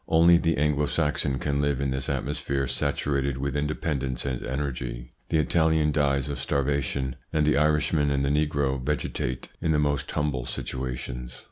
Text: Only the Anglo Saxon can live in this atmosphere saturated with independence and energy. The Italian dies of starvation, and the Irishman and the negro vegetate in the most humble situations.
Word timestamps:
Only 0.07 0.37
the 0.39 0.57
Anglo 0.57 0.87
Saxon 0.87 1.37
can 1.37 1.61
live 1.61 1.79
in 1.79 1.91
this 1.91 2.09
atmosphere 2.09 2.65
saturated 2.65 3.37
with 3.37 3.55
independence 3.55 4.25
and 4.25 4.43
energy. 4.43 5.13
The 5.29 5.37
Italian 5.37 5.91
dies 5.91 6.27
of 6.27 6.39
starvation, 6.39 7.17
and 7.31 7.45
the 7.45 7.55
Irishman 7.57 8.09
and 8.09 8.25
the 8.25 8.29
negro 8.29 8.83
vegetate 8.83 9.49
in 9.61 9.71
the 9.73 9.77
most 9.77 10.11
humble 10.11 10.47
situations. 10.47 11.39